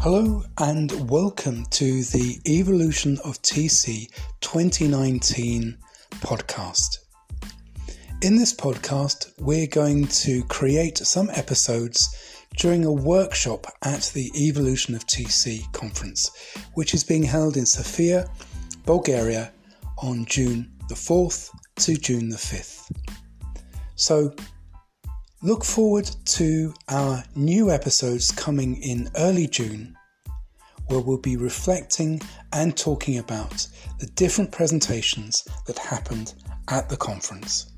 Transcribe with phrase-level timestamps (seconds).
[0.00, 4.08] Hello and welcome to the Evolution of TC
[4.40, 5.76] 2019
[6.20, 6.98] podcast.
[8.22, 14.94] In this podcast, we're going to create some episodes during a workshop at the Evolution
[14.94, 16.30] of TC conference,
[16.74, 18.30] which is being held in Sofia,
[18.86, 19.52] Bulgaria
[20.00, 22.88] on June the 4th to June the 5th.
[23.96, 24.32] So,
[25.40, 29.96] Look forward to our new episodes coming in early June,
[30.88, 32.20] where we'll be reflecting
[32.52, 33.66] and talking about
[33.98, 36.34] the different presentations that happened
[36.68, 37.72] at the conference.